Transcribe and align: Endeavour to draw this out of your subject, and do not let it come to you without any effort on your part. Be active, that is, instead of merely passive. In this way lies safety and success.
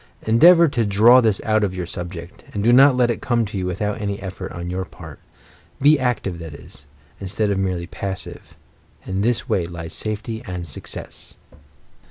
Endeavour 0.23 0.67
to 0.67 0.83
draw 0.83 1.21
this 1.21 1.39
out 1.43 1.63
of 1.63 1.75
your 1.75 1.85
subject, 1.85 2.43
and 2.55 2.63
do 2.63 2.73
not 2.73 2.95
let 2.97 3.11
it 3.11 3.21
come 3.21 3.45
to 3.45 3.55
you 3.55 3.67
without 3.67 4.01
any 4.01 4.19
effort 4.19 4.51
on 4.51 4.67
your 4.71 4.83
part. 4.83 5.19
Be 5.79 5.99
active, 5.99 6.39
that 6.39 6.55
is, 6.55 6.87
instead 7.19 7.51
of 7.51 7.59
merely 7.59 7.85
passive. 7.85 8.55
In 9.05 9.21
this 9.21 9.47
way 9.47 9.67
lies 9.67 9.93
safety 9.93 10.41
and 10.47 10.67
success. 10.67 11.37